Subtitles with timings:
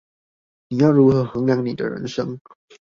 [0.69, 2.39] 你要如何衡量你的人生